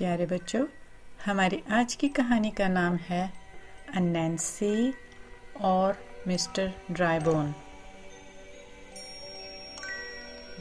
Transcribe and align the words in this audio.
प्यारे 0.00 0.26
बच्चों 0.26 0.62
हमारी 1.24 1.58
आज 1.70 1.94
की 1.94 2.08
कहानी 2.08 2.50
का 2.50 2.68
नाम 2.68 2.94
है 3.08 3.24
नैन्सी 3.96 4.94
और 5.62 5.98
mister 6.28 6.72
Drybone 6.90 7.52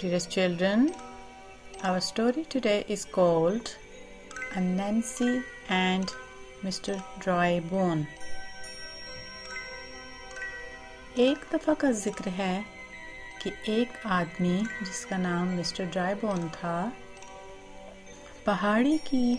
Dearest 0.02 0.32
children, 0.32 0.86
our 1.84 2.02
story 2.02 2.46
today 2.56 2.84
is 2.90 3.06
called 3.18 3.74
Nancy 4.58 5.32
and 5.80 6.16
Mr. 6.66 7.02
Drybone. 7.26 8.06
एक 11.20 11.52
दफ़ा 11.54 11.74
का 11.74 11.92
ज़िक्र 12.04 12.30
है 12.30 12.66
कि 13.44 13.54
एक 13.74 14.06
आदमी 14.06 14.58
जिसका 14.84 15.18
नाम 15.18 15.58
मिस्टर 15.58 15.86
ड्राईबोन 15.86 16.50
था 16.50 16.80
पहाड़ी 18.46 18.98
की 18.98 19.38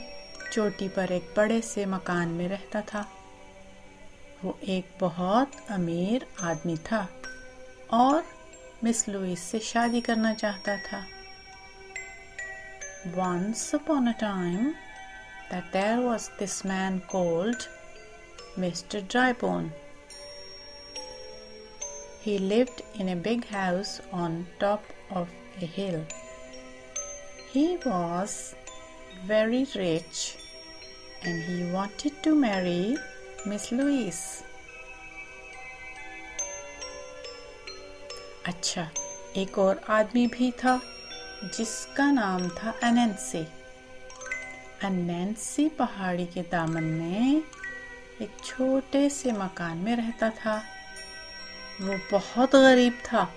चोटी 0.53 0.89
पर 0.89 1.13
एक 1.13 1.33
बड़े 1.37 1.61
से 1.61 1.87
मकान 1.87 2.29
में 2.29 2.49
रहता 2.49 2.81
था। 2.81 3.07
वो 4.45 4.59
एक 4.69 4.93
बहुत 5.01 5.53
अमीर 5.71 6.27
आदमी 6.41 6.77
था 6.77 7.09
और 7.93 8.25
मिस 8.85 9.09
लुइस 9.09 9.43
से 9.43 9.59
शादी 9.59 10.01
करना 10.01 10.33
चाहता 10.35 10.77
था। 10.77 11.05
Once 13.17 13.75
upon 13.75 14.07
a 14.07 14.13
time 14.21 14.71
that 15.51 15.73
there 15.73 15.99
was 15.99 16.31
this 16.39 16.65
man 16.67 16.99
called 17.11 17.63
mister 18.59 19.01
Drybone 19.01 19.71
he 22.23 22.39
lived 22.39 23.01
in 23.01 23.11
a 23.11 23.23
big 23.23 23.45
house 23.53 24.01
on 24.15 24.45
top 24.61 24.83
of 25.13 25.29
a 25.59 25.71
hill 25.77 26.07
he 27.55 27.77
was 27.77 28.31
very 29.27 29.67
rich, 29.77 30.37
and 31.25 31.43
he 31.43 31.73
wanted 31.73 32.13
to 32.23 32.35
marry 32.35 32.97
Miss 33.47 33.73
Louise. 33.73 34.43
अच्छा 38.47 38.91
एक 39.37 39.59
और 39.59 39.81
आदमी 39.89 40.27
भी 40.27 40.51
था, 40.51 40.81
जिसका 41.45 42.11
नाम 42.11 42.49
था 42.49 42.71
अनैन्सी 42.83 43.47
अनैन्सी 44.85 45.69
पहाड़ी 45.69 46.27
के 46.27 46.43
दामन 46.43 46.85
में 46.85 47.43
एक 48.23 48.31
छोटे 48.45 49.11
से 49.11 49.33
मकान 49.33 49.77
में 49.77 49.97
रहता 49.97 50.31
था। 50.31 50.63
वो 51.81 51.99
बहुत 52.13 52.57
गरीब 52.57 52.93
था, 52.93 53.35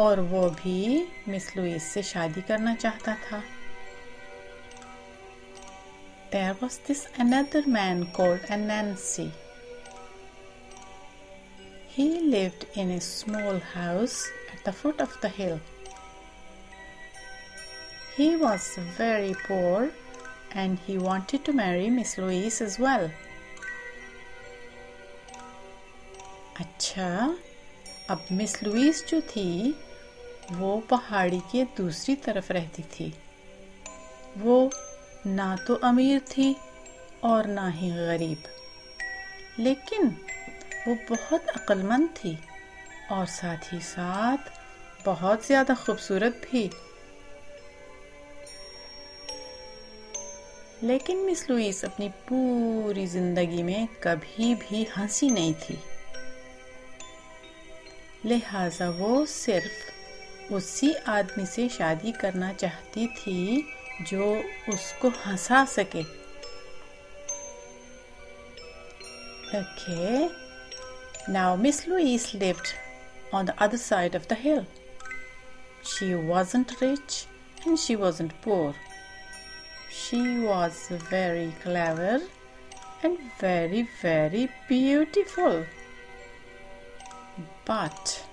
और 0.00 0.20
वो 0.20 0.50
भी 0.50 1.08
मिस 1.28 1.56
लुइस 1.56 1.82
से 1.82 2.02
शादी 2.02 2.40
करना 2.40 2.74
चाहता 2.74 3.14
था। 3.14 3.42
There 6.33 6.55
was 6.61 6.77
this 6.87 7.07
another 7.17 7.63
man 7.65 8.05
called 8.13 8.41
Anansi. 8.41 9.31
He 11.87 12.19
lived 12.21 12.65
in 12.75 12.91
a 12.91 13.01
small 13.01 13.59
house 13.59 14.29
at 14.53 14.63
the 14.63 14.71
foot 14.71 15.01
of 15.01 15.17
the 15.21 15.29
hill. 15.29 15.59
He 18.15 18.35
was 18.35 18.77
very 18.97 19.33
poor 19.47 19.89
and 20.51 20.77
he 20.85 20.97
wanted 20.97 21.45
to 21.45 21.53
marry 21.53 21.89
Miss 21.89 22.17
Louise 22.17 22.61
as 22.61 22.77
well. 22.79 23.09
अच्छा 26.59 27.37
अब 28.09 28.25
miss 28.31 28.61
Louis 28.63 29.05
जो 29.09 29.19
थी 29.21 29.49
वो 30.51 30.77
पहाड़ी 30.89 31.39
के 31.51 31.63
दूसरी 31.77 32.15
तरफ 32.25 32.51
रहती 32.51 32.83
थी 32.93 33.13
वो 34.37 34.57
ना 35.26 35.54
तो 35.56 35.74
अमीर 35.74 36.20
थी 36.20 36.54
और 37.24 37.46
ना 37.46 37.68
ही 37.68 37.90
गरीब। 37.90 38.42
लेकिन 39.58 40.08
वो 40.88 40.94
बहुत 41.10 41.46
अक्लमंद 41.46 42.08
थी 42.16 42.38
और 43.12 43.26
साथ 43.26 43.72
ही 43.72 43.80
साथ 43.80 44.50
बहुत 45.06 45.46
ज़्यादा 45.46 45.74
खूबसूरत 45.74 46.40
भी। 46.52 46.70
लेकिन 50.82 51.16
मिस 51.16 51.48
लुइस 51.50 51.84
अपनी 51.84 52.08
पूरी 52.28 53.06
ज़िंदगी 53.06 53.62
में 53.62 53.86
कभी 54.02 54.54
भी 54.54 54.86
हँसी 54.96 55.30
नहीं 55.30 55.54
थी। 55.54 55.78
लिहाजा 58.24 58.88
वो 58.90 59.24
सिर्फ़ 59.26 60.52
उसी 60.54 60.92
आदमी 61.08 61.46
से 61.46 61.68
शादी 61.68 62.12
करना 62.12 62.52
चाहती 62.52 63.06
थी 63.06 63.66
जो 64.07 64.25
उसको 64.69 65.09
हंसा 65.25 65.63
सके 65.65 66.05
Okay, 69.51 70.29
now 71.27 71.55
Miss 71.55 71.87
Louise 71.87 72.35
lived 72.35 72.75
on 73.33 73.45
the 73.45 73.55
other 73.57 73.77
side 73.77 74.13
of 74.13 74.27
the 74.27 74.35
hill. 74.35 74.67
She 75.81 76.13
wasn't 76.13 76.79
rich 76.79 77.25
and 77.65 77.79
she 77.79 77.95
wasn't 77.95 78.39
poor. 78.43 78.75
She 79.89 80.39
was 80.39 80.87
very 81.09 81.51
clever 81.63 82.21
and 83.01 83.17
very, 83.39 83.87
very 84.03 84.49
beautiful. 84.67 85.65
But 87.65 88.23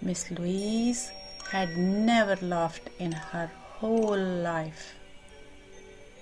Miss 0.00 0.30
Louise 0.30 1.10
had 1.50 1.76
never 1.76 2.36
laughed 2.36 2.88
in 3.00 3.10
her 3.10 3.50
whole 3.81 4.25
life. 4.43 4.93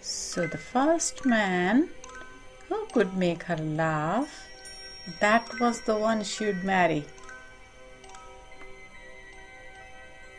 So 0.02 0.48
the 0.48 0.58
first 0.58 1.26
man 1.26 1.90
who 2.70 2.86
could 2.94 3.16
make 3.16 3.44
her 3.44 3.58
laugh, 3.58 4.30
that 5.20 5.50
was 5.60 5.82
the 5.82 5.96
one 5.96 6.24
she 6.24 6.46
would 6.46 6.64
marry. 6.64 7.04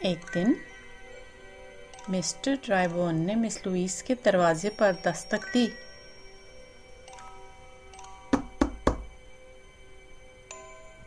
एक 0.04 0.30
दिन 0.34 0.56
mister 2.10 2.54
Drybone 2.64 3.16
ने 3.24 3.34
miss 3.34 3.56
Louise 3.66 4.00
के 4.02 4.14
दरवाजे 4.24 4.68
पर 4.78 4.92
दस्तक 5.06 5.44
दी 5.52 5.66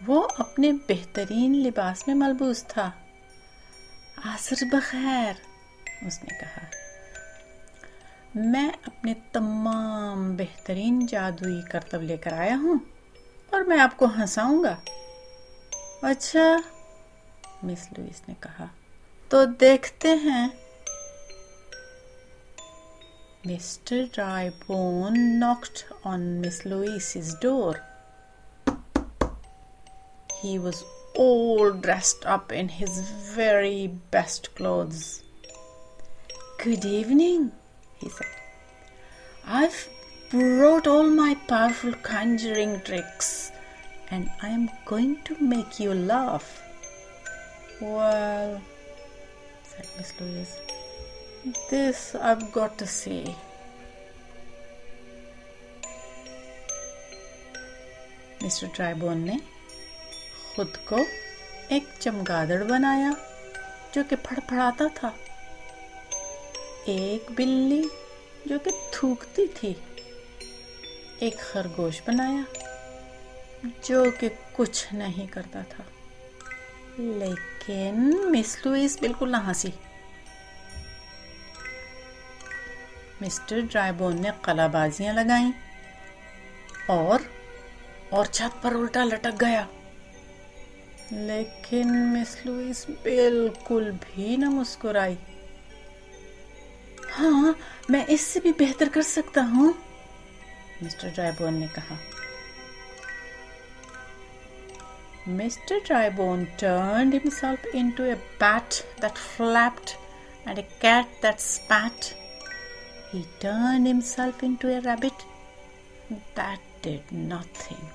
वो 0.03 0.19
अपने 0.19 0.71
बेहतरीन 0.87 1.55
लिबास 1.63 2.07
में 2.07 2.13
मलबूस 2.15 2.63
था 2.75 2.85
आसर 4.33 4.65
बखैर 4.75 5.41
उसने 6.07 6.37
कहा, 6.39 6.61
मैं 8.35 8.71
अपने 8.87 9.13
तमाम 9.33 10.35
बेहतरीन 10.37 11.05
जादुई 11.07 11.61
करतब 11.71 12.01
लेकर 12.01 12.33
आया 12.33 12.55
हूँ 12.55 12.79
और 13.53 13.63
मैं 13.63 13.77
आपको 13.79 14.07
हंसाऊँगा। 14.07 14.77
अच्छा 16.03 16.63
मिस 17.63 17.87
लुइस 17.97 18.21
ने 18.29 18.35
कहा 18.43 18.69
तो 19.31 19.45
देखते 19.45 20.09
हैं। 20.09 20.53
Mister 23.47 24.03
Drybone 24.13 25.17
knocked 25.17 25.83
on 26.07 26.21
miss 26.41 26.65
Louise 26.65 27.35
door. 27.43 27.81
He 30.43 30.57
was 30.59 30.83
all 31.15 31.71
dressed 31.71 32.25
up 32.25 32.51
in 32.51 32.69
his 32.69 32.99
very 33.35 33.87
best 34.11 34.49
clothes. 34.55 35.22
Good 36.62 36.84
evening, 36.84 37.52
he 38.00 38.08
said. 38.08 38.26
I've 39.46 39.88
brought 40.30 40.86
all 40.86 41.04
my 41.04 41.34
powerful 41.46 41.92
conjuring 42.02 42.80
tricks 42.82 43.52
and 44.10 44.30
I 44.42 44.48
am 44.48 44.68
going 44.84 45.22
to 45.24 45.36
make 45.42 45.78
you 45.80 45.94
laugh. 45.94 46.62
Well, 47.80 48.60
said 49.62 49.86
Miss 49.96 50.12
Louise, 50.20 50.56
this 51.70 52.14
I've 52.14 52.50
got 52.52 52.78
to 52.78 52.86
see. 52.86 53.34
Mister 58.42 58.66
ट्राइबोन 58.74 59.18
ने 59.18 59.38
खुद 60.56 60.76
को 60.88 60.98
एक 61.74 61.88
चमगादड़ 62.00 62.62
बनाया 62.64 63.10
जो 63.94 64.04
कि 64.04 64.16
फड़फड़ाता 64.16 64.88
था 64.98 65.14
एक 66.87 67.31
बिल्ली 67.31 67.89
जो 68.47 68.59
कि 68.59 68.71
थूकती 68.71 69.47
थी। 69.47 69.83
एक 71.21 71.35
खरगोश 71.39 72.01
बनाया, 72.07 72.45
जो 73.85 74.11
कि 74.11 74.29
कुछ 74.29 74.93
नहीं 74.93 75.27
करता 75.27 75.63
था। 75.63 75.85
लेकिन 76.99 78.19
मिस 78.29 78.65
लुइस 78.65 78.99
बिल्कुल 79.01 79.29
ना 79.29 79.37
हँसी। 79.37 79.73
मिस्टर 83.21 83.61
ड्राइबोन 83.61 84.21
ने 84.21 84.31
कलाबाजियाँ 84.45 85.13
लगाई 85.13 85.51
और 86.89 87.21
और 88.13 88.27
छत 88.27 88.51
पर 88.63 88.73
उल्टा 88.73 89.03
लटक 89.03 89.33
गया। 89.33 89.67
लेकिन 91.13 91.87
मिस 91.91 92.45
लुइस 92.45 92.87
बिल्कुल 92.89 93.91
भी 93.91 94.37
ना 94.37 94.49
मुस्कुराई। 94.49 95.17
हाँ 97.15 97.55
मैं 97.91 98.05
इससे 98.07 98.39
भी 98.39 98.51
बेहतर 98.59 98.89
कर 98.89 99.01
सकता 99.01 99.41
हूँ। 99.41 99.73
मिस्टर 100.83 101.09
ड्राइबोन 101.09 101.53
ने 101.53 101.67
कहा। 101.67 101.97
Mister 105.27 105.79
Drybone 105.85 106.43
turn 106.59 107.11
himself 107.13 107.65
into 107.97 108.03
a 108.03 108.15
bat 108.41 108.81
that 109.01 109.17
flapped 109.17 109.89
and 110.47 110.57
a 110.59 110.61
cat 110.81 111.21
that 111.21 111.39
spat 111.39 112.05
he 113.13 113.21
turn 113.41 113.85
himself 113.87 114.43
in 114.43 114.55
to 114.55 114.69
a 114.69 114.79
rabbit 114.79 115.23
that 116.11 116.59
did 116.83 117.13
nothing 117.13 117.87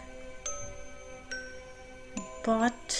but 2.48 2.96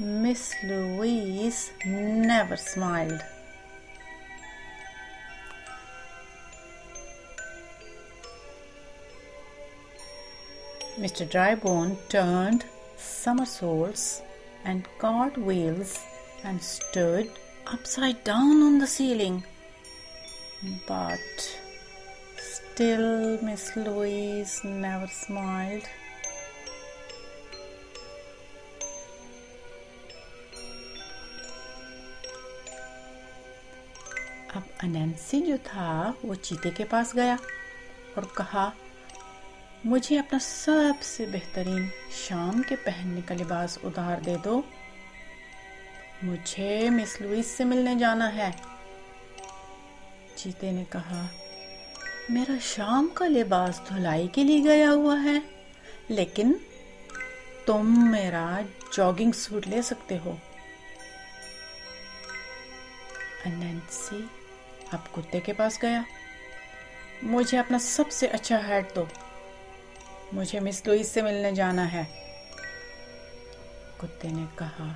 miss 0.00 0.50
Louise 0.64 1.70
never 1.86 2.56
smiled 2.56 3.35
Mr. 10.97 11.25
Drybone 11.25 11.97
turned 12.09 12.65
somersaults 12.97 14.21
and 14.65 14.87
cartwheels 14.99 15.99
and 16.43 16.61
stood 16.61 17.29
upside 17.67 18.23
down 18.23 18.61
on 18.61 18.79
the 18.79 18.87
ceiling. 18.87 19.43
But 20.87 21.19
still, 22.37 23.41
Miss 23.41 23.75
Louise 23.75 24.61
never 24.63 25.07
smiled. 25.07 25.87
अब 34.55 34.63
अनैन्सी 34.83 35.39
जो 35.41 35.57
था 35.67 35.89
वो 36.25 36.35
चीते 36.35 36.69
के 36.77 36.83
पास 36.93 37.13
गया 37.15 37.37
और 38.17 38.25
कहा 38.37 38.71
मुझे 39.86 40.16
अपना 40.16 40.38
सबसे 40.38 41.26
बेहतरीन 41.26 41.90
शाम 42.28 42.62
के 42.62 42.76
पहनने 42.76 43.22
का 43.22 43.34
लिबास 43.34 43.78
उधार 43.84 44.20
दे 44.20 44.36
दो। 44.36 44.64
मुझे 46.24 46.90
मिस 46.90 47.22
लुइस 47.22 47.56
से 47.56 47.64
मिलने 47.64 47.96
जाना 47.96 48.28
है। 48.28 48.56
चीते 50.38 50.72
ने 50.72 50.84
कहा, 50.84 51.30
मेरा 52.30 52.58
शाम 52.58 53.08
का 53.08 53.26
लिबास 53.26 53.82
धुलाई 53.90 54.28
के 54.28 54.44
लिए 54.44 54.60
गया 54.60 54.90
हुआ 54.90 55.16
है, 55.16 55.42
लेकिन 56.10 56.60
तुम 57.66 58.10
मेरा 58.12 58.64
जॉगिंग 58.94 59.32
सूट 59.32 59.66
ले 59.66 59.82
सकते 59.82 60.16
हो। 60.16 60.38
नैन्सी 63.46 64.30
अब 64.92 65.04
कुत्ते 65.14 65.40
के 65.40 65.52
पास 65.52 65.78
गया। 65.78 66.04
मुझे 67.24 67.56
अपना 67.56 67.78
सबसे 67.78 68.26
अच्छा 68.26 68.56
हैट 68.56 68.94
दो। 68.94 69.08
मुझे 70.34 70.60
मिस 70.60 70.86
लुइस 70.86 71.12
से 71.12 71.22
मिलने 71.22 71.52
जाना 71.54 71.84
है 71.84 72.06
कुत्ते 74.00 74.28
ने 74.28 74.46
कहा 74.58 74.94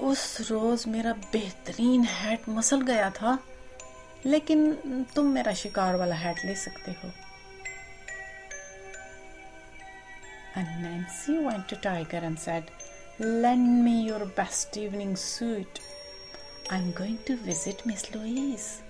उस 0.00 0.50
रोज 0.50 0.84
मेरा 0.88 1.12
बेहतरीन 1.32 2.04
हैट 2.04 2.48
मसल 2.48 2.80
गया 2.90 3.10
था 3.10 3.38
लेकिन 4.26 5.04
तुम 5.14 5.26
मेरा 5.34 5.54
शिकार 5.54 5.96
वाला 5.96 6.14
हैट 6.14 6.44
ले 6.44 6.54
सकते 6.54 6.90
हो 6.90 7.10
Nancy 10.58 11.38
went 11.38 11.68
to 11.68 11.76
Tiger 11.76 12.18
and 12.18 12.38
said, 12.38 12.70
Lend 13.20 13.84
me 13.84 14.06
your 14.06 14.26
best 14.26 14.76
evening 14.76 15.14
suit. 15.16 15.80
I'm 16.70 16.90
going 16.92 17.18
to 17.26 17.36
visit 17.36 17.84
Miss 17.86 18.14
Louise. 18.14 18.82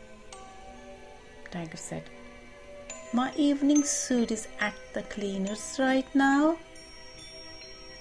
Tiger 1.51 1.77
said, 1.77 2.05
My 3.11 3.33
evening 3.37 3.85
suit 3.85 4.31
is 4.31 4.49
at 4.61 4.75
the 4.93 5.03
cleaner's 5.03 5.77
right 5.79 6.05
now. 6.15 6.59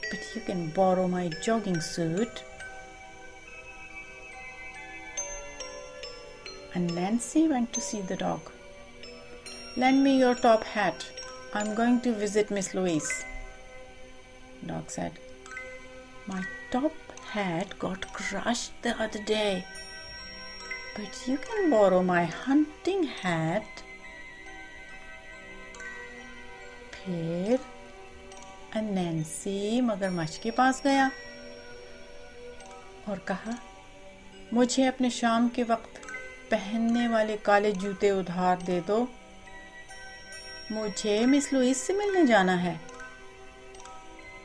But 0.09 0.19
you 0.35 0.41
can 0.41 0.69
borrow 0.71 1.07
my 1.07 1.29
jogging 1.41 1.79
suit. 1.79 2.43
And 6.73 6.93
Nancy 6.93 7.47
went 7.47 7.71
to 7.71 7.79
see 7.79 8.01
the 8.01 8.17
dog. 8.17 8.41
Lend 9.77 10.03
me 10.03 10.19
your 10.19 10.35
top 10.35 10.65
hat. 10.65 11.09
I'm 11.53 11.73
going 11.73 12.01
to 12.01 12.11
visit 12.11 12.51
Miss 12.51 12.73
Louise. 12.73 13.23
Dog 14.65 14.91
said, 14.91 15.13
My 16.27 16.43
top 16.69 16.91
hat 17.31 17.79
got 17.79 18.11
crushed 18.11 18.73
the 18.81 19.01
other 19.01 19.23
day. 19.23 19.63
But 20.97 21.25
you 21.25 21.37
can 21.37 21.69
borrow 21.69 22.03
my 22.03 22.25
hunting 22.25 23.03
hat 23.03 23.83
फिर 27.07 27.59
Nancy 28.75 29.81
मगरमच्छ 29.81 30.37
के 30.37 30.51
पास 30.51 30.81
गया 30.83 31.09
और 33.09 33.19
कहा, 33.19 33.57
मुझे 34.53 34.85
अपने 34.85 35.09
शाम 35.09 35.47
के 35.49 35.63
वक्त 35.63 36.01
पहनने 36.51 37.07
वाले 37.07 37.37
काले 37.37 37.71
जूते 37.73 38.11
उधार 38.11 38.61
दे 38.61 38.79
दो। 38.81 38.97
मुझे 40.71 41.25
मिस 41.25 41.51
लुइस 41.53 41.85
से 41.87 41.93
मिलने 41.93 42.25
जाना 42.25 42.55
है। 42.55 42.75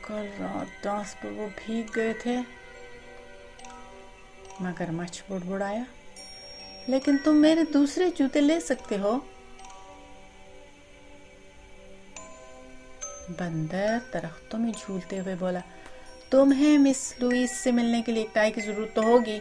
कल 0.07 0.31
रात 0.39 0.83
डांस 0.83 1.13
पर 1.13 1.31
वो 1.31 1.47
भीग 1.59 1.91
गए 1.95 2.13
थे। 2.15 2.37
मगरमच्छ 4.61 5.21
बुड़बुड़ाया, 5.29 5.85
लेकिन 6.89 7.17
तुम 7.17 7.35
मेरे 7.35 7.63
दूसरे 7.63 8.09
जूते 8.09 8.41
ले 8.41 8.59
सकते 8.61 8.95
हो। 8.95 9.13
बंदर 13.31 13.97
दरख्तों 14.13 14.59
में 14.59 14.71
झूलते 14.71 15.17
हुए 15.17 15.35
बोला, 15.35 15.61
तुम्हें 16.31 16.77
मिस 16.77 17.21
लुईस 17.21 17.57
से 17.59 17.71
मिलने 17.71 18.01
के 18.01 18.11
लिए 18.11 18.27
टाई 18.35 18.51
की 18.51 18.61
ज़रूरत 18.61 18.93
तो 18.95 19.01
होगी? 19.01 19.39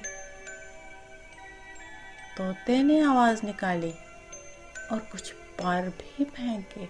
तोते 2.37 2.83
ने 2.83 3.01
आवाज़ 3.01 3.45
निकाली 3.47 3.93
और 4.93 4.99
कुछ 5.13 5.31
पर 5.31 5.89
भी 5.99 6.25
फेंके 6.25 6.87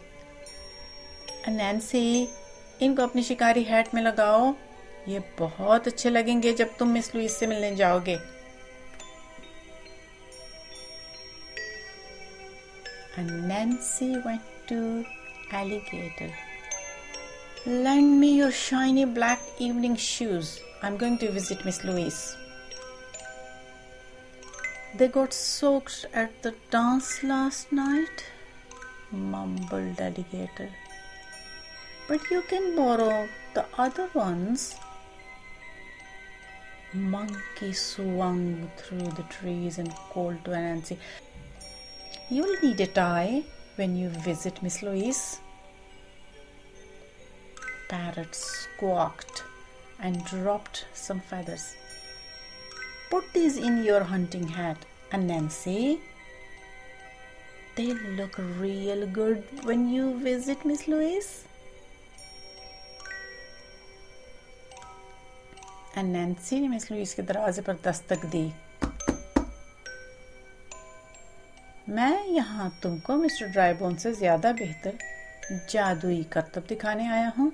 नैन्सी, 1.52 2.28
इनको 2.82 3.02
अपनी 3.02 3.22
शिकारी 3.22 3.62
हैट 3.62 3.94
में 3.94 4.02
लगाओ। 4.02 4.54
ये 5.08 5.18
बहुत 5.38 5.86
अच्छे 5.88 6.10
लगेंगे 6.10 6.52
जब 6.52 6.76
तुम 6.78 6.88
मिस 6.88 7.14
लुइस 7.14 7.38
से 7.38 7.46
मिलने 7.46 7.74
जाओगे। 7.76 8.18
And 13.18 13.30
went 13.50 14.44
to 14.69 15.05
Alligator. 15.52 16.31
Lend 17.64 18.19
me 18.19 18.38
your 18.38 18.50
shiny 18.50 19.04
black 19.04 19.40
evening 19.60 19.94
shoes. 19.94 20.58
I'm 20.82 20.96
going 20.96 21.16
to 21.19 21.31
visit 21.31 21.64
Miss 21.64 21.84
Louise. 21.84 22.36
They 24.96 25.06
got 25.06 25.32
soaked 25.32 26.06
at 26.12 26.42
the 26.42 26.56
dance 26.72 27.22
last 27.22 27.70
night, 27.70 28.26
mumbled 29.12 30.00
Alligator. 30.00 30.70
But 32.08 32.28
you 32.32 32.42
can 32.48 32.74
borrow 32.74 33.28
the 33.54 33.64
other 33.78 34.10
ones. 34.12 34.74
Monkey 36.92 37.72
swung 37.72 38.72
through 38.76 39.06
the 39.14 39.26
trees 39.31 39.78
and 39.78 39.94
called 40.10 40.44
to 40.46 40.50
Nancy. 40.50 40.98
You'll 42.28 42.60
need 42.60 42.81
a 42.81 42.88
tie 42.88 43.44
when 43.76 43.94
you 43.94 44.08
visit 44.08 44.60
Miss 44.64 44.82
Louise 44.82 45.42
parrot 47.93 48.34
squawked 48.34 49.44
and 50.01 50.25
dropped 50.25 50.87
some 50.94 51.20
feathers. 51.20 51.75
Put 53.11 53.25
these 53.34 53.58
in 53.58 53.84
your 53.84 54.03
hunting 54.05 54.49
hat, 54.49 54.87
and 55.13 55.29
Nancy. 55.29 56.01
They 57.77 57.93
look 57.93 58.39
real 58.58 59.06
good 59.06 59.44
when 59.65 59.89
you 59.89 60.19
visit 60.20 60.65
Miss 60.65 60.89
Louise. 60.89 61.44
And 65.94 66.13
Nancy 66.13 66.61
ने 66.61 66.69
miss 66.69 66.91
Louise 66.91 67.13
के 67.15 67.22
दरवाजे 67.22 67.63
पर 67.63 67.79
दस्तक 67.87 68.25
दी 68.34 68.44
मैं 71.89 72.25
यहाँ 72.27 72.70
तुमको 72.82 73.17
mister 73.17 73.49
ड्राइबोन 73.53 73.96
से 74.05 74.13
ज़्यादा 74.15 74.53
बेहतर 74.61 74.99
जादुई 75.70 76.22
करतब 76.32 76.65
दिखाने 76.69 77.08
आया 77.13 77.32
हूँ 77.37 77.53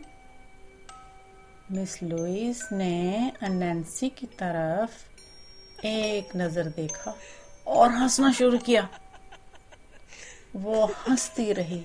मिस 1.73 2.03
लुइस 2.03 2.61
ने 2.73 3.33
नैन्सी 3.45 4.09
की 4.09 4.27
तरफ़ 4.39 5.87
एक 5.87 6.29
नज़र 6.37 6.69
देखा 6.77 7.15
और 7.67 7.91
हंसना 7.93 8.31
शुरू 8.33 8.59
किया। 8.59 8.89
वो 10.57 10.85
हंसती 10.99 11.53
रही 11.53 11.83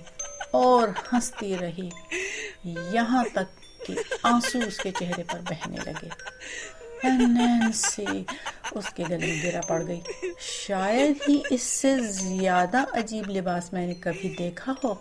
और 0.54 0.94
हंसती 1.12 1.54
रही। 1.56 1.90
यहाँ 2.94 3.24
तक 3.34 3.48
कि 3.86 3.96
आँसू 4.26 4.60
उसके 4.66 4.90
चेहरे 4.90 5.22
पर 5.22 5.40
बहने 5.50 5.90
लगे। 5.90 6.10
नैन्सी 7.26 8.24
उसके 8.76 9.04
गले 9.04 9.26
में 9.26 9.40
गिरा 9.42 9.60
पड़ 9.60 9.82
गई। 9.82 10.32
शायद 10.40 11.20
ही 11.28 11.42
इससे 11.52 11.98
ज़्यादा 12.12 12.86
अजीब 12.96 13.28
लिबास 13.30 13.70
मैंने 13.74 13.94
कभी 14.04 14.34
देखा 14.38 14.76
हो। 14.84 14.98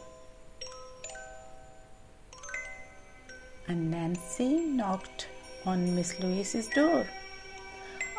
And 3.67 3.91
Nancy 3.91 4.59
knocked 4.59 5.27
on 5.65 5.95
Miss 5.95 6.19
Louise's 6.19 6.67
door. 6.67 7.07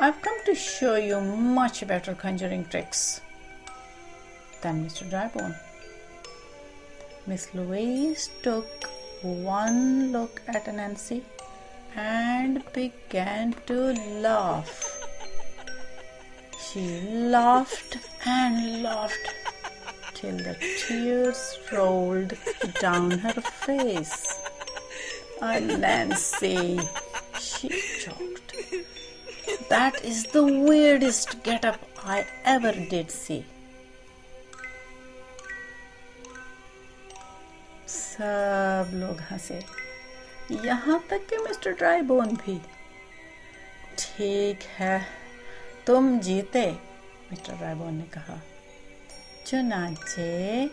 I've 0.01 0.21
come 0.23 0.39
to 0.47 0.55
show 0.55 0.97
you 0.97 1.21
much 1.21 1.87
better 1.87 2.15
conjuring 2.15 2.65
tricks 2.67 3.21
than 4.63 4.87
Mr. 4.87 5.09
Drybone. 5.09 5.57
Miss 7.27 7.55
Louise 7.55 8.31
took 8.43 8.67
one 9.23 10.13
look 10.13 10.43
at 10.49 10.67
Nancy 10.67 11.23
and 11.95 12.63
began 12.73 13.55
to 13.67 13.93
laugh. 14.21 14.99
She 16.59 17.01
laughed 17.11 17.99
and 18.27 18.83
laughed 18.83 19.29
till 20.15 20.37
the 20.37 20.57
tears 20.79 21.59
rolled 21.73 22.35
down 22.81 23.13
her 23.13 23.41
face. 23.41 24.44
Oh, 25.47 25.59
Nancy, 25.61 26.81
she 27.39 27.69
choked. 28.01 28.55
That 29.69 30.03
is 30.03 30.25
the 30.27 30.43
weirdest 30.43 31.43
get 31.43 31.67
up 31.67 31.81
I 32.03 32.25
ever 32.47 32.73
did 32.73 33.11
see. 33.11 33.45
सब 37.87 38.91
लोग 38.95 39.21
हंसे 39.31 39.61
यहाँ 40.65 40.99
तक 41.11 41.27
कि 41.31 41.39
mister 41.43 41.73
ड्राईबोन 41.75 42.35
भी 42.37 42.59
ठीक 43.99 44.63
है 44.79 44.99
तुम 45.87 46.19
जीते 46.21 46.67
मिस्टर 47.31 47.57
ड्राईबोन 47.57 47.95
ने 47.95 48.07
कहा 48.15 48.41
चुनाचे 49.47 50.65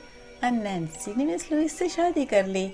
नैन्सी 0.44 1.14
ने 1.18 1.26
मिस 1.26 1.52
लुइस 1.52 1.78
से 1.78 1.90
शादी 1.90 2.26
कर 2.26 2.46
ली 2.46 2.70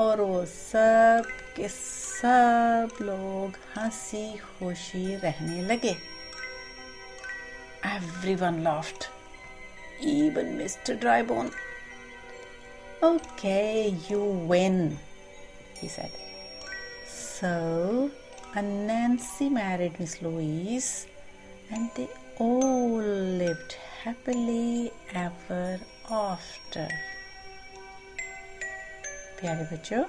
और 0.00 0.20
वो 0.20 0.44
सब 0.46 1.26
के 1.55 1.67
सब 1.67 2.97
लोग 3.01 3.57
हंसी 3.77 4.25
खुशी 4.37 5.15
रहने 5.15 5.61
लगे 5.67 5.95
Everyone 7.87 8.63
laughed, 8.63 9.07
even 10.01 10.57
Mr. 10.57 10.95
Drybone. 10.99 11.51
Okay, 13.01 13.95
you 14.09 14.21
win, 14.51 14.97
he 15.79 15.87
said. 15.87 16.11
So, 17.07 18.11
Nancy 18.55 19.49
married 19.49 19.99
Miss 19.99 20.21
Louise, 20.21 21.07
and 21.71 21.89
they 21.95 22.09
all 22.39 22.97
lived 23.43 23.77
happily 24.03 24.91
ever 25.13 25.79
after. 26.09 26.87
प्यारे 29.39 29.63
बच्चों 29.71 30.03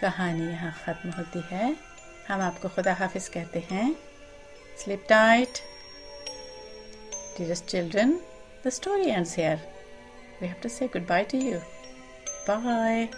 कहानी 0.00 0.50
यहाँ 0.50 0.72
ख़त्म 0.84 1.10
होती 1.10 1.42
है। 1.50 1.74
हम 2.28 2.40
आपको 2.40 2.68
खुदा 2.68 2.92
हाफिज 2.94 3.28
कहते 3.28 3.66
हैं। 3.70 3.94
Sleep 4.78 5.04
tight 5.08 5.58
dearest 7.38 7.64
children 7.64 8.18
the 8.66 8.70
story 8.70 9.08
end 9.10 9.26
here 9.28 9.56
we 10.40 10.46
have 10.46 10.56
to 10.62 10.68
say 10.68 10.86
goodbye 11.06 11.24
to 11.24 11.38
you 11.38 11.58
bye 12.48 13.08